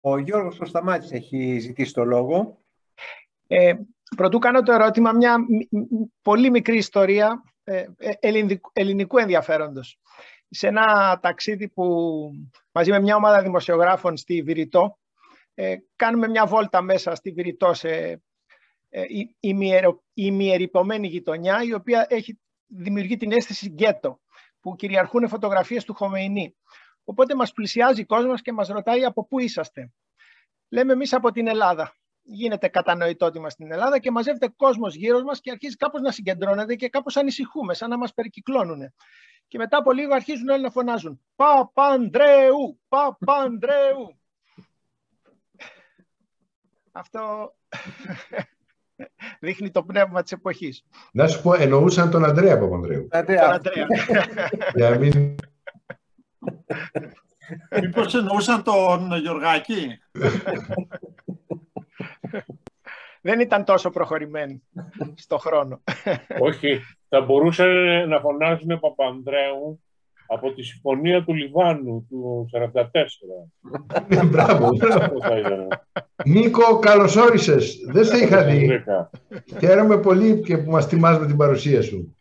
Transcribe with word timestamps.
Ο 0.00 0.18
Γιώργος 0.18 0.56
Κωνσταμάτης 0.56 1.12
έχει 1.12 1.58
ζητήσει 1.58 1.92
το 1.92 2.04
λόγο. 2.04 2.58
Ε, 3.46 3.74
πρωτού 4.16 4.38
κάνω 4.38 4.62
το 4.62 4.72
ερώτημα, 4.72 5.12
μια 5.12 5.36
πολύ 6.22 6.50
μικρή 6.50 6.76
ιστορία 6.76 7.42
ε, 7.64 7.86
ε 7.96 8.12
ελληνικού 8.72 9.18
ενδιαφέροντος. 9.18 9.98
Σε 10.50 10.66
ένα 10.66 11.18
ταξίδι 11.22 11.68
που 11.68 11.84
μαζί 12.72 12.90
με 12.90 13.00
μια 13.00 13.16
ομάδα 13.16 13.42
δημοσιογράφων 13.42 14.16
στη 14.16 14.42
Βηρητό, 14.42 14.98
ε, 15.54 15.76
κάνουμε 15.96 16.28
μια 16.28 16.46
βόλτα 16.46 16.82
μέσα 16.82 17.14
στη 17.14 17.30
Βηρητό 17.30 17.74
σε 17.74 18.22
ε, 18.88 19.04
ημιερυπωμένη 20.14 21.06
γειτονιά, 21.06 21.62
η 21.62 21.74
οποία 21.74 22.06
έχει 22.08 22.40
δημιουργεί 22.66 23.16
την 23.16 23.32
αίσθηση 23.32 23.68
γκέτο, 23.68 24.20
που 24.60 24.76
κυριαρχούν 24.76 25.28
φωτογραφίες 25.28 25.84
του 25.84 25.94
Χομεϊνή. 25.94 26.54
Οπότε 27.10 27.34
μας 27.34 27.52
πλησιάζει 27.52 28.00
ο 28.00 28.06
κόσμος 28.06 28.42
και 28.42 28.52
μας 28.52 28.68
ρωτάει 28.68 29.04
από 29.04 29.26
πού 29.26 29.38
είσαστε. 29.38 29.92
Λέμε 30.68 30.92
εμείς 30.92 31.12
από 31.12 31.30
την 31.30 31.46
Ελλάδα. 31.46 31.94
Γίνεται 32.22 32.68
κατανοητό 32.68 33.26
ότι 33.26 33.38
είμαστε 33.38 33.62
στην 33.62 33.72
Ελλάδα 33.72 33.98
και 33.98 34.10
μαζεύεται 34.10 34.48
κόσμος 34.56 34.94
γύρω 34.94 35.22
μας 35.22 35.40
και 35.40 35.50
αρχίζει 35.50 35.76
κάπως 35.76 36.00
να 36.00 36.10
συγκεντρώνεται 36.10 36.74
και 36.74 36.88
κάπως 36.88 37.16
ανησυχούμε, 37.16 37.74
σαν 37.74 37.90
να 37.90 37.98
μας 37.98 38.14
περικυκλώνουν. 38.14 38.92
Και 39.48 39.58
μετά 39.58 39.76
από 39.76 39.92
λίγο 39.92 40.14
αρχίζουν 40.14 40.48
όλοι 40.48 40.62
να 40.62 40.70
φωνάζουν 40.70 41.20
«Παπανδρέου! 41.36 42.80
Παπανδρέου!» 42.88 44.18
Αυτό 46.92 47.54
δείχνει 49.40 49.70
το 49.70 49.82
πνεύμα 49.82 50.22
της 50.22 50.32
εποχής. 50.32 50.84
Να 51.12 51.28
σου 51.28 51.42
πω, 51.42 51.54
εννοούσαν 51.54 52.10
τον 52.10 52.24
Ανδρέα 52.24 52.58
Παπανδρέου. 52.58 53.08
Τον 53.08 53.38
Ανδρέα. 53.38 53.86
Για 54.74 54.98
μην 54.98 55.36
Μήπως 57.80 58.14
εννοούσαν 58.14 58.62
τον 58.62 59.18
Γιωργάκη; 59.20 59.98
Δεν 63.20 63.40
ήταν 63.40 63.64
τόσο 63.64 63.90
προχωρημένοι 63.90 64.62
στο 65.14 65.38
χρόνο. 65.38 65.82
Όχι, 66.40 66.80
θα 67.08 67.20
μπορούσαν 67.20 67.68
να 68.08 68.20
φωνάζουν 68.20 68.80
Παπανδρέου 68.80 69.80
από 70.26 70.52
τη 70.52 70.62
Συμφωνία 70.62 71.24
του 71.24 71.34
Λιβάνου 71.34 72.06
του 72.08 72.50
1944. 72.52 74.26
Μπράβο. 74.26 74.70
Νίκο, 76.24 76.78
καλώς 76.78 77.16
όρισες. 77.16 77.76
Δεν 77.86 78.04
σε 78.04 78.16
είχα 78.16 78.44
δει. 78.44 78.84
Χαίρομαι 79.58 79.98
πολύ 79.98 80.40
και 80.40 80.58
που 80.58 80.70
μας 80.70 80.86
τιμάς 80.86 81.18
με 81.18 81.26
την 81.26 81.36
παρουσία 81.36 81.82
σου. 81.82 82.16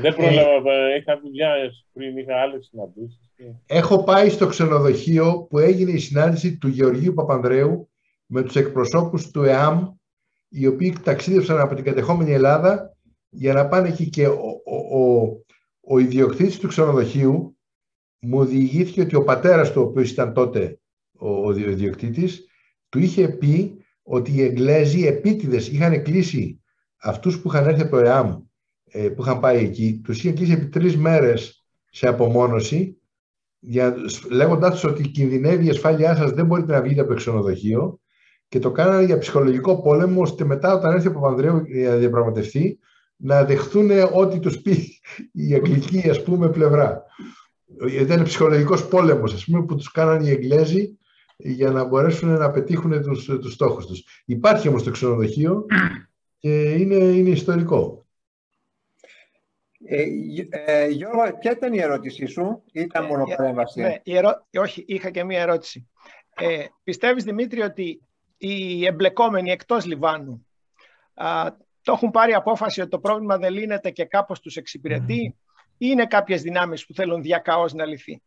Δεν 0.00 0.14
πρόλαβα, 0.14 0.96
είχα 0.96 1.20
δουλειά 1.22 1.54
πριν, 1.92 2.16
είχα 2.16 2.40
άλλες 2.40 2.66
συναντήσεις. 2.70 3.30
Έχω 3.66 4.04
πάει 4.04 4.28
στο 4.28 4.46
ξενοδοχείο 4.46 5.46
που 5.50 5.58
έγινε 5.58 5.90
η 5.90 5.98
συνάντηση 5.98 6.58
του 6.58 6.68
Γεωργίου 6.68 7.14
Παπανδρέου 7.14 7.90
με 8.26 8.42
τους 8.42 8.56
εκπροσώπους 8.56 9.30
του 9.30 9.42
ΕΑΜ, 9.42 9.92
οι 10.48 10.66
οποίοι 10.66 10.96
ταξίδευσαν 11.02 11.60
από 11.60 11.74
την 11.74 11.84
κατεχόμενη 11.84 12.32
Ελλάδα 12.32 12.96
για 13.28 13.52
να 13.52 13.68
πάνε 13.68 13.88
εκεί 13.88 14.08
και 14.08 14.26
ο, 14.26 14.62
ο, 14.64 15.00
ο, 15.00 15.30
ο 15.80 15.98
ιδιοκτήτης 15.98 16.58
του 16.58 16.68
ξενοδοχείου 16.68 17.56
μου 18.18 18.44
διηγήθηκε 18.44 19.00
ότι 19.00 19.16
ο 19.16 19.24
πατέρας 19.24 19.72
του, 19.72 19.82
ο 19.82 19.84
οποίος 19.84 20.10
ήταν 20.10 20.32
τότε 20.32 20.80
ο, 21.18 21.46
ο 21.46 21.56
ιδιοκτήτης, 21.56 22.46
του 22.88 22.98
είχε 22.98 23.28
πει 23.28 23.84
ότι 24.02 24.32
οι 24.32 24.42
Εγγλέζοι 24.42 25.06
επίτηδες 25.06 25.68
είχαν 25.68 26.02
κλείσει 26.02 26.60
αυτούς 26.96 27.40
που 27.40 27.48
είχαν 27.48 27.66
έρθει 27.66 27.82
από 27.82 27.90
το 27.90 27.96
ΕΑΜ, 27.96 28.28
ε, 28.28 28.45
που 29.16 29.22
είχαν 29.22 29.40
πάει 29.40 29.64
εκεί, 29.64 30.00
τους 30.04 30.24
είχαν 30.24 30.34
κλείσει 30.34 30.52
επί 30.52 30.66
τρεις 30.66 30.96
μέρες 30.96 31.64
σε 31.90 32.08
απομόνωση 32.08 32.96
για, 33.58 33.94
λέγοντάς 34.30 34.84
ότι 34.84 35.08
κινδυνεύει 35.08 35.66
η 35.66 35.68
ασφάλειά 35.68 36.16
σας, 36.16 36.30
δεν 36.30 36.46
μπορείτε 36.46 36.72
να 36.72 36.82
βγείτε 36.82 37.00
από 37.00 37.10
το 37.10 37.16
ξενοδοχείο 37.16 38.00
και 38.48 38.58
το 38.58 38.70
κάνανε 38.70 39.04
για 39.04 39.18
ψυχολογικό 39.18 39.82
πόλεμο, 39.82 40.20
ώστε 40.22 40.44
μετά 40.44 40.74
όταν 40.74 40.92
έρθει 40.92 41.08
ο 41.08 41.12
Παπανδρέου 41.12 41.64
για 41.66 41.90
να 41.90 41.96
διαπραγματευτεί, 41.96 42.78
να 43.16 43.44
δεχτούν 43.44 43.90
ό,τι 44.12 44.38
τους 44.38 44.60
πει 44.60 45.00
η 45.48 45.54
αγγλική 45.54 46.10
ας 46.10 46.22
πούμε 46.22 46.48
πλευρά. 46.48 47.02
Ήταν 48.00 48.22
ψυχολογικός 48.22 48.88
πόλεμος 48.88 49.34
ας 49.34 49.44
πούμε 49.44 49.64
που 49.64 49.74
τους 49.74 49.90
κάνανε 49.90 50.28
οι 50.28 50.30
Εγγλέζοι 50.30 50.98
για 51.36 51.70
να 51.70 51.84
μπορέσουν 51.84 52.28
να 52.28 52.50
πετύχουν 52.50 53.02
τους, 53.02 53.24
τους 53.24 53.52
στόχους 53.52 53.86
τους. 53.86 54.04
Υπάρχει 54.24 54.68
όμως 54.68 54.82
το 54.82 54.90
ξενοδοχείο 54.90 55.66
και 56.38 56.70
είναι, 56.70 56.94
είναι 56.94 57.28
ιστορικό. 57.28 58.05
Ε, 59.88 60.04
ε, 60.50 60.88
Γιώργο, 60.88 61.38
ποια 61.38 61.50
ήταν 61.50 61.74
η 61.74 61.80
ερώτησή 61.80 62.26
σου, 62.26 62.62
ήταν 62.72 63.04
ε, 63.04 63.06
μόνο 63.06 63.24
παρέμβαση; 63.36 63.80
Ναι, 63.80 64.60
όχι, 64.60 64.84
είχα 64.86 65.10
και 65.10 65.24
μία 65.24 65.40
ερώτηση. 65.40 65.88
Ε, 66.34 66.64
πιστεύεις, 66.82 67.24
Δημήτρη, 67.24 67.62
ότι 67.62 68.02
οι 68.36 68.86
εμπλεκόμενοι 68.86 69.50
εκτός 69.50 69.86
Λιβάνου 69.86 70.46
α, 71.14 71.56
το 71.82 71.92
έχουν 71.92 72.10
πάρει 72.10 72.32
απόφαση 72.32 72.80
ότι 72.80 72.90
το 72.90 72.98
πρόβλημα 72.98 73.38
δεν 73.38 73.52
λύνεται 73.52 73.90
και 73.90 74.04
κάπως 74.04 74.40
τους 74.40 74.56
εξυπηρετεί 74.56 75.34
mm. 75.34 75.40
ή 75.70 75.86
είναι 75.90 76.06
κάποιες 76.06 76.42
δυνάμεις 76.42 76.86
που 76.86 76.94
θέλουν 76.94 77.22
διακαώς 77.22 77.72
να 77.72 77.84
λυθεί; 77.84 78.22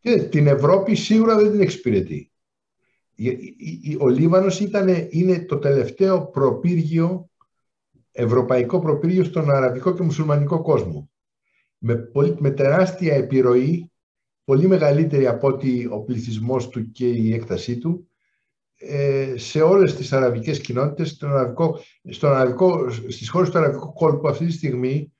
Και 0.00 0.22
την 0.22 0.46
Ευρώπη 0.46 0.94
σίγουρα 0.94 1.36
δεν 1.36 1.50
την 1.50 1.60
εξυπηρετεί. 1.60 2.32
Ο 3.98 4.08
Λίβανος 4.08 4.60
ήταν, 4.60 5.08
είναι 5.10 5.44
το 5.44 5.58
τελευταίο 5.58 6.26
προπύργιο 6.26 7.30
ευρωπαϊκό 8.16 8.78
προπύργιο 8.78 9.24
στον 9.24 9.50
αραβικό 9.50 9.94
και 9.94 10.02
μουσουλμανικό 10.02 10.62
κόσμο. 10.62 11.10
Με, 11.78 11.96
πολύ, 11.96 12.36
με 12.38 12.50
τεράστια 12.50 13.14
επιρροή, 13.14 13.90
πολύ 14.44 14.66
μεγαλύτερη 14.66 15.26
από 15.26 15.46
ότι 15.46 15.88
ο 15.92 16.00
πληθυσμός 16.00 16.68
του 16.68 16.90
και 16.90 17.08
η 17.08 17.34
έκτασή 17.34 17.78
του, 17.78 18.08
ε, 18.76 19.34
σε 19.36 19.62
όλες 19.62 19.94
τις 19.94 20.12
αραβικές 20.12 20.60
κοινότητες, 20.60 21.10
στον 21.10 21.30
αραβικό, 21.30 21.80
στον 22.10 22.30
αραβικό, 22.30 22.90
στις 22.90 23.28
χώρες 23.28 23.50
του 23.50 23.58
αραβικού 23.58 23.92
κόλπου 23.92 24.28
αυτή 24.28 24.46
τη 24.46 24.52
στιγμή, 24.52 25.12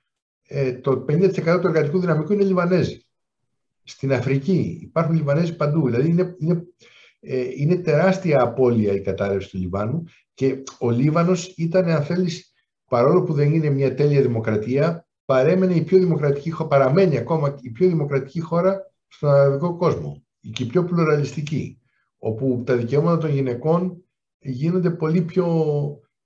ε, 0.47 0.73
το 0.73 0.97
50% 0.97 1.59
του 1.59 1.67
εργατικού 1.67 1.99
δυναμικού 1.99 2.33
είναι 2.33 2.43
Λιβανέζοι. 2.43 3.05
Στην 3.83 4.13
Αφρική 4.13 4.79
υπάρχουν 4.81 5.15
Λιβανέζοι 5.15 5.55
παντού. 5.55 5.85
Δηλαδή 5.85 6.09
είναι, 6.09 6.35
είναι, 6.39 6.63
ε, 7.19 7.47
είναι 7.55 7.75
τεράστια 7.75 8.41
απώλεια 8.41 8.93
η 8.93 9.01
κατάρρευση 9.01 9.49
του 9.49 9.57
Λιβάνου 9.57 10.03
και 10.33 10.63
ο 10.79 10.89
Λίβανος 10.89 11.53
ήταν, 11.57 11.89
αν 11.89 12.03
θέλεις, 12.03 12.54
παρόλο 12.95 13.23
που 13.23 13.33
δεν 13.33 13.53
είναι 13.53 13.69
μια 13.69 13.95
τέλεια 13.95 14.21
δημοκρατία, 14.21 15.07
παρέμενε 15.25 15.73
η 15.73 15.81
πιο 15.81 15.99
δημοκρατική, 15.99 16.53
παραμένει 16.69 17.17
ακόμα 17.17 17.55
η 17.61 17.69
πιο 17.69 17.87
δημοκρατική 17.87 18.39
χώρα 18.39 18.91
στον 19.07 19.29
αραβικό 19.29 19.75
κόσμο 19.77 20.23
και 20.53 20.63
η 20.63 20.65
πιο 20.65 20.83
πλουραλιστική, 20.83 21.79
όπου 22.17 22.63
τα 22.65 22.75
δικαιώματα 22.75 23.17
των 23.17 23.29
γυναικών 23.29 24.03
γίνονται 24.39 24.89
πολύ 24.89 25.21
πιο 25.21 25.45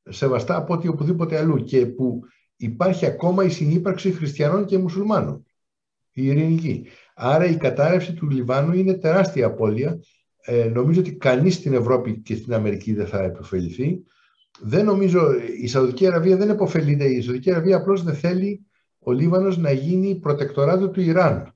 σεβαστά 0.09 0.55
από 0.55 0.73
ό,τι 0.73 0.87
οπουδήποτε 0.87 1.37
αλλού 1.37 1.63
και 1.63 1.85
που 1.85 2.21
υπάρχει 2.55 3.05
ακόμα 3.05 3.43
η 3.43 3.49
συνύπαρξη 3.49 4.11
χριστιανών 4.11 4.65
και 4.65 4.77
μουσουλμάνων, 4.77 5.45
η 6.11 6.25
ειρηνική. 6.25 6.85
Άρα 7.15 7.45
η 7.45 7.57
κατάρρευση 7.57 8.13
του 8.13 8.29
Λιβάνου 8.29 8.73
είναι 8.73 8.93
τεράστια 8.93 9.45
απώλεια. 9.45 9.99
Ε, 10.41 10.69
νομίζω 10.73 10.99
ότι 10.99 11.15
κανείς 11.15 11.55
στην 11.55 11.73
Ευρώπη 11.73 12.19
και 12.19 12.35
στην 12.35 12.53
Αμερική 12.53 12.93
δεν 12.93 13.07
θα 13.07 13.23
επωφεληθεί 13.23 14.03
δεν 14.61 14.85
νομίζω, 14.85 15.33
η 15.61 15.67
Σαουδική 15.67 16.07
Αραβία 16.07 16.37
δεν 16.37 16.49
επωφελείται. 16.49 17.05
Η 17.05 17.21
Σαουδική 17.21 17.51
Αραβία 17.51 17.77
απλώς 17.77 18.03
δεν 18.03 18.15
θέλει 18.15 18.65
ο 18.99 19.11
Λίβανος 19.11 19.57
να 19.57 19.71
γίνει 19.71 20.15
προτεκτοράτο 20.15 20.89
του 20.89 21.01
Ιράν. 21.01 21.53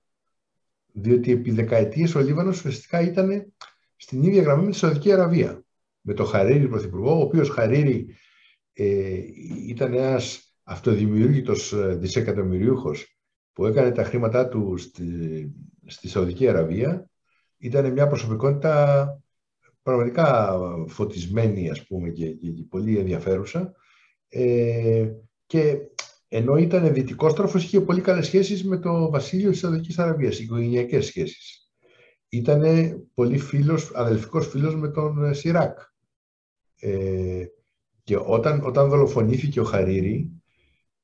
Διότι 0.93 1.31
επί 1.31 1.51
δεκαετίες 1.51 2.15
ο 2.15 2.19
Λίβανος 2.19 2.57
ουσιαστικά 2.57 3.01
ήταν 3.01 3.53
στην 3.95 4.23
ίδια 4.23 4.41
γραμμή 4.41 4.65
με 4.65 4.71
τη 4.71 4.77
Σαουδική 4.77 5.11
Αραβία. 5.11 5.63
Με 6.01 6.13
τον 6.13 6.25
Χαρίρι 6.25 6.67
πρωθυπουργό, 6.67 7.17
ο 7.17 7.21
οποίος 7.21 7.49
Χαρίρι 7.49 8.15
ε, 8.73 9.19
ήταν 9.67 9.93
ένας 9.93 10.55
αυτοδημιούργητος 10.63 11.73
ε, 11.73 11.95
δισεκατομμυριούχος 11.95 13.17
που 13.53 13.65
έκανε 13.65 13.91
τα 13.91 14.03
χρήματά 14.03 14.47
του 14.47 14.77
στη, 14.77 15.51
στη 15.85 16.07
Σαουδική 16.07 16.47
Αραβία. 16.47 17.09
Ήταν 17.57 17.91
μια 17.91 18.07
προσωπικότητα 18.07 19.22
πραγματικά 19.83 20.57
φωτισμένη 20.87 21.69
ας 21.69 21.85
πούμε 21.85 22.09
και, 22.09 22.29
και, 22.29 22.51
πολύ 22.69 22.97
ενδιαφέρουσα 22.97 23.73
ε, 24.29 25.09
και 25.45 25.77
ενώ 26.27 26.57
ήταν 26.57 26.93
δυτικόστροφος 26.93 27.63
είχε 27.63 27.81
πολύ 27.81 28.01
καλές 28.01 28.25
σχέσεις 28.25 28.63
με 28.63 28.77
το 28.77 29.09
βασίλειο 29.09 29.49
της 29.49 29.59
Σαουδικής 29.59 29.99
Αραβίας, 29.99 30.39
οικογενειακές 30.39 31.05
σχέσεις. 31.05 31.71
Ήταν 32.29 32.63
πολύ 33.13 33.37
φίλος, 33.37 33.91
αδελφικός 33.93 34.47
φίλος 34.47 34.75
με 34.75 34.87
τον 34.87 35.23
ε, 35.23 35.33
Σιράκ. 35.33 35.77
Ε, 36.79 37.45
και 38.03 38.17
όταν, 38.25 38.61
όταν 38.65 38.89
δολοφονήθηκε 38.89 39.59
ο 39.59 39.63
Χαρίρη 39.63 40.31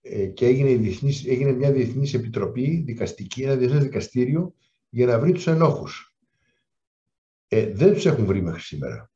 ε, 0.02 0.26
και 0.26 0.46
έγινε, 0.46 0.76
διεθνής, 0.76 1.26
έγινε 1.26 1.52
μια 1.52 1.72
διεθνής 1.72 2.14
επιτροπή 2.14 2.84
δικαστική, 2.86 3.42
ένα 3.42 3.56
διεθνές 3.56 3.84
δικαστήριο 3.84 4.54
για 4.90 5.06
να 5.06 5.20
βρει 5.20 5.32
τους 5.32 5.48
ενόχους 5.48 6.09
ε, 7.52 7.72
δεν 7.74 7.94
τους 7.94 8.06
έχουν 8.06 8.26
βρει 8.26 8.42
μέχρι 8.42 8.62
σήμερα. 8.62 9.12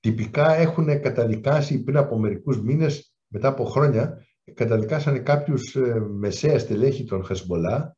Τυπικά 0.00 0.54
έχουν 0.54 1.00
καταδικάσει 1.00 1.82
πριν 1.82 1.96
από 1.96 2.18
μερικούς 2.18 2.62
μήνες, 2.62 3.14
μετά 3.26 3.48
από 3.48 3.64
χρόνια, 3.64 4.26
καταδικάσανε 4.54 5.18
κάποιους 5.18 5.76
ε, 5.76 6.00
μεσαία 6.00 6.58
στελέχη 6.58 7.04
των 7.04 7.24
Χεσμολά, 7.24 7.96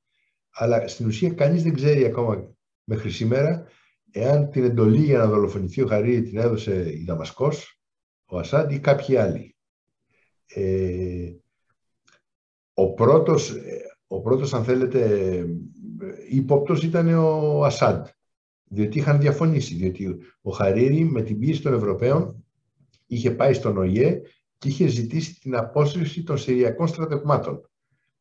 αλλά 0.50 0.88
στην 0.88 1.06
ουσία 1.06 1.30
κανείς 1.30 1.62
δεν 1.62 1.74
ξέρει 1.74 2.04
ακόμα 2.04 2.54
μέχρι 2.84 3.10
σήμερα 3.10 3.66
εάν 4.10 4.50
την 4.50 4.64
εντολή 4.64 5.02
για 5.04 5.18
να 5.18 5.26
δολοφονηθεί 5.26 5.82
ο 5.82 5.86
Χαρίρη 5.86 6.22
την 6.22 6.38
έδωσε 6.38 6.92
η 6.92 7.04
Δαμασκός, 7.04 7.80
ο 8.26 8.38
Ασάντ 8.38 8.72
ή 8.72 8.78
κάποιοι 8.78 9.16
άλλοι. 9.16 9.56
Ε, 10.46 11.32
ο 12.74 12.92
πρώτος, 12.92 13.54
ο 14.06 14.20
πρώτος, 14.20 14.54
αν 14.54 14.64
θέλετε, 14.64 15.44
ύποπτος 16.30 16.82
ήταν 16.82 17.14
ο 17.14 17.64
Ασάντ, 17.64 18.06
διότι 18.68 18.98
είχαν 18.98 19.20
διαφωνήσει, 19.20 19.74
διότι 19.74 20.16
ο 20.42 20.50
Χαρίρη 20.50 21.04
με 21.04 21.22
την 21.22 21.38
πίεση 21.38 21.62
των 21.62 21.74
Ευρωπαίων 21.74 22.44
είχε 23.06 23.30
πάει 23.30 23.52
στον 23.54 23.76
ΟΗΕ 23.76 24.20
και 24.58 24.68
είχε 24.68 24.86
ζητήσει 24.86 25.40
την 25.40 25.56
απόσυρση 25.56 26.22
των 26.22 26.38
Συριακών 26.38 26.86
στρατευμάτων. 26.86 27.70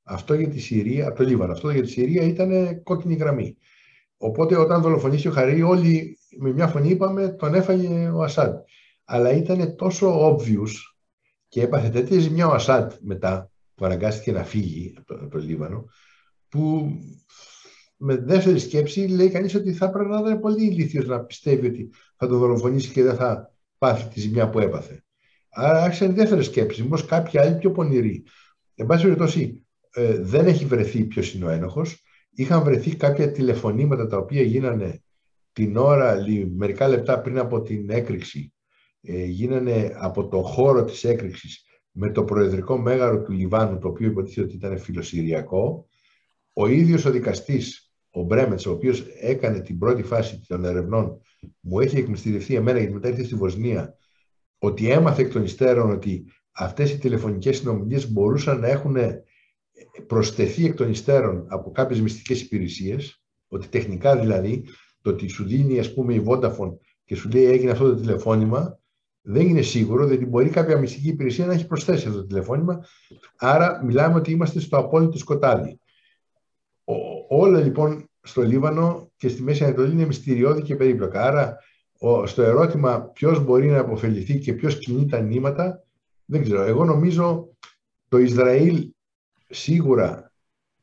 Αυτό 0.04 0.34
για 0.34 0.50
τη 0.50 0.60
Συρία, 0.60 1.08
από 1.08 1.18
το 1.18 1.24
Λίβανο, 1.24 1.52
αυτό 1.52 1.70
για 1.70 1.82
τη 1.82 1.90
Συρία 1.90 2.24
ήταν 2.24 2.82
κόκκινη 2.84 3.16
γραμμή. 3.16 3.58
Οπότε 4.18 4.58
όταν 4.58 4.82
δολοφονήσει 4.82 5.28
ο 5.28 5.32
Χαρίρη 5.32 5.62
όλοι 5.62 6.18
με 6.38 6.52
μια 6.52 6.68
φωνή 6.68 6.90
είπαμε 6.90 7.28
τον 7.30 7.54
έφαγε 7.54 8.10
ο 8.10 8.24
Ασάντ. 8.24 8.56
Αλλά 9.04 9.32
ήταν 9.32 9.76
τόσο 9.76 10.30
obvious 10.30 10.72
και 11.48 11.62
έπαθε 11.62 11.90
τέτοια 11.90 12.20
ζημιά 12.20 12.48
ο 12.48 12.54
Ασάντ 12.54 12.92
μετά 13.02 13.52
που 13.76 13.86
αναγκάστηκε 13.86 14.32
να 14.32 14.44
φύγει 14.44 14.94
από 14.98 15.28
το, 15.30 15.38
Λίβανο 15.38 15.86
που 16.50 16.92
με 17.98 18.16
δεύτερη 18.16 18.60
σκέψη 18.60 19.08
λέει 19.08 19.30
κανείς 19.30 19.56
ότι 19.56 19.74
θα 19.74 19.90
πρέπει 19.90 20.10
να 20.10 20.18
είναι 20.18 20.36
πολύ 20.36 20.66
ηλίθιος 20.66 21.06
να 21.06 21.20
πιστεύει 21.20 21.68
ότι 21.68 21.90
θα 22.16 22.28
τον 22.28 22.40
δολοφονήσει 22.40 22.92
και 22.92 23.04
δεν 23.04 23.16
θα 23.16 23.54
πάθει 23.78 24.14
τη 24.14 24.20
ζημιά 24.20 24.50
που 24.50 24.60
έπαθε. 24.60 25.04
Άρα 25.50 25.84
άρχισαν 25.84 26.14
δεύτερη 26.14 26.44
σκέψη, 26.44 26.82
μήπως 26.82 27.06
κάποιοι 27.06 27.40
άλλοι 27.40 27.58
πιο 27.58 27.72
πονηροί. 27.72 28.24
Εν 28.76 28.86
πάση 28.86 29.04
περιπτώσει, 29.04 29.66
ε, 29.94 30.18
δεν 30.20 30.48
έχει 30.48 30.66
βρεθεί 30.66 31.04
ποιος 31.04 31.34
είναι 31.34 31.46
ο 31.46 31.50
ένοχος. 31.50 32.04
Είχαν 32.30 32.64
βρεθεί 32.64 32.96
κάποια 32.96 33.32
τηλεφωνήματα 33.32 34.08
τα 34.08 34.18
οποία 34.18 34.42
γίνανε 34.42 35.02
την 35.52 35.78
ώρα, 35.78 36.16
μερικά 36.56 36.88
λεπτά 36.88 37.22
πριν 37.22 37.38
από 37.38 37.62
την 37.62 37.90
έκρηξη, 37.90 38.54
ε, 39.02 39.24
γίνανε 39.24 39.92
από 39.98 40.28
το 40.28 40.42
χώρο 40.42 40.84
της 40.84 41.04
έκρηξης 41.04 41.66
με 41.92 42.12
το 42.12 42.24
προεδρικό 42.24 42.78
μέγαρο 42.78 43.22
του 43.22 43.32
Λιβάνου, 43.32 43.78
το 43.78 43.88
οποίο 43.88 44.08
υποτίθεται 44.08 44.46
ότι 44.46 44.56
ήταν 44.56 44.80
φιλοσυριακό. 44.80 45.88
Ο 46.54 46.68
ίδιος 46.68 47.06
ο 47.06 47.12
δικαστής, 47.12 47.87
ο 48.18 48.24
Μπρέμετς, 48.24 48.66
ο 48.66 48.72
οποίος 48.72 49.06
έκανε 49.22 49.60
την 49.60 49.78
πρώτη 49.78 50.04
φάση 50.04 50.42
των 50.48 50.66
ερευνών, 50.66 51.22
μου 51.60 51.80
έχει 51.80 51.98
εκμυστηρευτεί 51.98 52.56
εμένα 52.56 52.78
γιατί 52.78 52.94
μετά 52.94 53.08
ήρθε 53.10 53.24
στη 53.24 53.36
Βοσνία, 53.36 53.98
ότι 54.58 54.90
έμαθε 54.90 55.22
εκ 55.22 55.32
των 55.32 55.44
υστέρων 55.44 55.92
ότι 55.92 56.26
αυτές 56.52 56.92
οι 56.92 56.98
τηλεφωνικές 56.98 57.58
συνομιλίες 57.58 58.12
μπορούσαν 58.12 58.60
να 58.60 58.68
έχουν 58.68 58.96
προσθεθεί 60.08 60.66
εκ 60.66 60.76
των 60.76 60.90
υστέρων 60.90 61.46
από 61.50 61.72
κάποιες 61.72 62.02
μυστικές 62.02 62.42
υπηρεσίες, 62.42 63.24
ότι 63.48 63.68
τεχνικά 63.68 64.18
δηλαδή, 64.20 64.64
το 65.02 65.10
ότι 65.10 65.28
σου 65.28 65.46
δίνει 65.46 65.80
ας 65.80 65.94
πούμε 65.94 66.14
η 66.14 66.24
Vodafone 66.26 66.78
και 67.06 67.16
σου 67.16 67.30
λέει 67.30 67.46
έγινε 67.46 67.72
αυτό 67.72 67.90
το 67.90 67.96
τηλεφώνημα, 67.96 68.80
δεν 69.22 69.48
είναι 69.48 69.62
σίγουρο, 69.62 70.06
διότι 70.06 70.26
μπορεί 70.26 70.50
κάποια 70.50 70.78
μυστική 70.78 71.08
υπηρεσία 71.08 71.46
να 71.46 71.54
έχει 71.54 71.68
προσθέσει 71.68 72.08
αυτό 72.08 72.20
το 72.20 72.26
τηλεφώνημα. 72.26 72.86
Άρα 73.38 73.84
μιλάμε 73.84 74.16
ότι 74.16 74.32
είμαστε 74.32 74.60
στο 74.60 74.78
απόλυτο 74.78 75.18
σκοτάδι. 75.18 75.80
όλα 77.30 77.60
λοιπόν 77.60 78.07
στο 78.28 78.42
Λίβανο 78.42 79.12
και 79.18 79.28
στη 79.28 79.44
Μέση 79.44 79.64
Ανατολή 79.64 79.92
είναι 79.92 80.06
μυστηριώδη 80.06 80.62
και 80.62 80.76
περίπλοκα. 80.76 81.22
Άρα 81.22 81.58
στο 82.26 82.42
ερώτημα 82.42 83.02
ποιος 83.02 83.44
μπορεί 83.44 83.68
να 83.68 83.80
αποφεληθεί 83.80 84.40
και 84.40 84.54
ποιος 84.54 84.78
κινεί 84.78 85.06
τα 85.06 85.20
νήματα, 85.20 85.84
δεν 86.26 86.44
ξέρω. 86.44 86.62
Εγώ 86.62 86.86
νομίζω 86.86 87.50
το 88.08 88.18
Ισραήλ 88.18 88.90
σίγουρα 89.50 90.32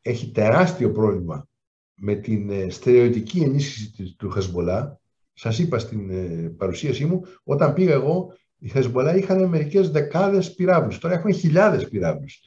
έχει 0.03 0.31
τεράστιο 0.31 0.91
πρόβλημα 0.91 1.49
με 1.95 2.15
την 2.15 2.51
ε, 2.51 2.71
στερεωτική 2.71 3.41
ενίσχυση 3.41 4.15
του 4.19 4.33
Χεσμολά. 4.33 5.01
Σας 5.33 5.59
είπα 5.59 5.79
στην 5.79 6.11
ε, 6.11 6.55
παρουσίασή 6.57 7.05
μου, 7.05 7.23
όταν 7.45 7.73
πήγα 7.73 7.93
εγώ, 7.93 8.35
οι 8.59 8.69
Χεσμολά 8.69 9.17
είχαν 9.17 9.49
μερικές 9.49 9.91
δεκάδες 9.91 10.55
πυράβλους. 10.55 10.99
Τώρα 10.99 11.15
έχουν 11.15 11.33
χιλιάδες 11.33 11.89
πυράβλους. 11.89 12.41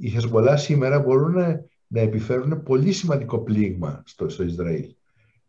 Οι 0.00 0.08
Χεσμολά 0.08 0.56
σήμερα 0.56 1.00
μπορούν 1.00 1.64
να 1.92 2.00
επιφέρουν 2.00 2.62
πολύ 2.62 2.92
σημαντικό 2.92 3.42
πλήγμα 3.42 4.02
στο, 4.06 4.28
στο 4.28 4.42
Ισραήλ. 4.42 4.94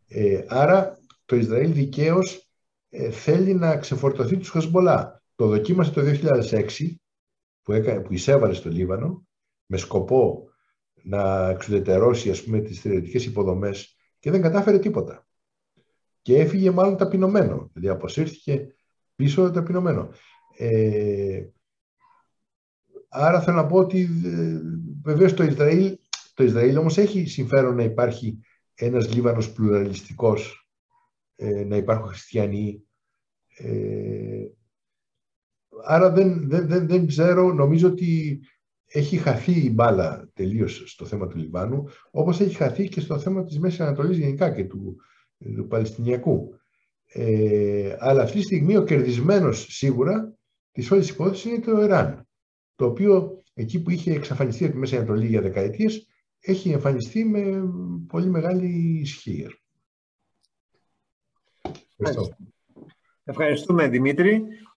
Ε, 0.07 0.43
άρα 0.47 0.99
το 1.25 1.35
Ισραήλ 1.35 1.73
δικαίως 1.73 2.49
ε, 2.89 3.09
θέλει 3.09 3.53
να 3.53 3.77
ξεφορτωθεί 3.77 4.37
τους 4.37 4.49
Χεσμολά. 4.49 5.23
Το 5.35 5.47
δοκίμασε 5.47 5.91
το 5.91 6.01
2006 6.51 6.67
που, 7.61 7.71
έκανε, 7.71 8.01
που 8.01 8.13
εισέβαλε 8.13 8.53
στο 8.53 8.69
Λίβανο 8.69 9.27
με 9.65 9.77
σκοπό 9.77 10.47
να 11.03 11.49
εξουδετερώσει 11.49 12.29
ας 12.29 12.43
πούμε 12.43 12.59
τις 12.59 12.77
στρατιωτικές 12.77 13.25
υποδομές 13.25 13.95
και 14.19 14.31
δεν 14.31 14.41
κατάφερε 14.41 14.79
τίποτα. 14.79 15.27
Και 16.21 16.37
έφυγε 16.37 16.71
μάλλον 16.71 16.97
ταπεινωμένο, 16.97 17.69
δηλαδή 17.73 17.97
αποσύρθηκε 17.97 18.75
πίσω 19.15 19.51
ταπεινωμένο. 19.51 20.09
Ε, 20.57 21.45
άρα 23.09 23.41
θέλω 23.41 23.55
να 23.55 23.65
πω 23.65 23.77
ότι 23.77 24.09
ε, 24.25 24.59
βεβαίως 25.03 25.33
το 25.33 25.43
Ισραήλ, 25.43 25.97
το 26.33 26.43
Ισραήλ 26.43 26.77
όμως 26.77 26.97
έχει 26.97 27.25
συμφέρον 27.25 27.75
να 27.75 27.83
υπάρχει 27.83 28.39
ένας 28.75 29.13
Λίβανος 29.13 29.51
πλουραλιστικός, 29.51 30.67
ε, 31.35 31.63
να 31.63 31.75
υπάρχουν 31.75 32.07
χριστιανοί. 32.07 32.83
Ε, 33.57 34.45
άρα 35.85 36.11
δεν, 36.11 36.49
δεν, 36.49 36.67
δεν, 36.67 36.87
δεν 36.87 37.07
ξέρω, 37.07 37.53
νομίζω 37.53 37.87
ότι 37.87 38.41
έχει 38.85 39.17
χαθεί 39.17 39.51
η 39.51 39.71
μπάλα 39.73 40.29
τελείως 40.33 40.83
στο 40.85 41.05
θέμα 41.05 41.27
του 41.27 41.37
Λιβάνου, 41.37 41.87
όπως 42.11 42.39
έχει 42.39 42.55
χαθεί 42.55 42.87
και 42.87 43.01
στο 43.01 43.19
θέμα 43.19 43.43
της 43.43 43.59
Μέσης 43.59 43.79
Ανατολής 43.79 44.17
γενικά 44.17 44.51
και 44.51 44.63
του, 44.63 44.95
του 45.55 45.67
Παλαιστινιακού. 45.67 46.57
Ε, 47.05 47.95
αλλά 47.99 48.21
αυτή 48.23 48.37
τη 48.37 48.43
στιγμή 48.43 48.77
ο 48.77 48.83
κερδισμένος 48.83 49.65
σίγουρα 49.69 50.37
της 50.71 50.91
όλης 50.91 51.09
υπόθεσης 51.09 51.45
είναι 51.45 51.59
το 51.59 51.83
Ιράν. 51.83 52.27
Το 52.75 52.85
οποίο 52.85 53.43
εκεί 53.53 53.81
που 53.81 53.89
είχε 53.89 54.13
εξαφανιστεί 54.13 54.63
από 54.63 54.73
τη 54.73 54.79
Μέση 54.79 54.95
Ανατολή 54.95 55.27
για 55.27 55.41
δεκαετίες, 55.41 56.07
έχει 56.45 56.71
εμφανιστεί 56.71 57.25
με 57.25 57.63
πολύ 58.07 58.29
μεγάλη 58.29 58.99
ισχύ. 58.99 59.45
Ευχαριστούμε 63.23 63.87
Δημήτρη. 63.87 64.43